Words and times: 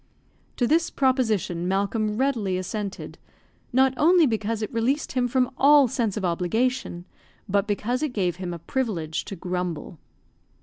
To 0.57 0.65
this 0.65 0.89
proposition 0.89 1.67
Malcolm 1.67 2.17
readily 2.17 2.57
assented, 2.57 3.19
not 3.71 3.93
only 3.97 4.25
because 4.25 4.63
it 4.63 4.73
released 4.73 5.11
him 5.11 5.27
from 5.27 5.51
all 5.59 5.87
sense 5.87 6.17
of 6.17 6.25
obligation, 6.25 7.05
but 7.47 7.67
because 7.67 8.01
it 8.01 8.11
gave 8.11 8.37
him 8.37 8.51
a 8.51 8.57
privilege 8.57 9.25
to 9.25 9.35
grumble. 9.35 9.99